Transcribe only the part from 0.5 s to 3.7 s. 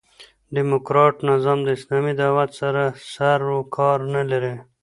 ډيموکراټ نظام د اسلامي دعوت سره سر و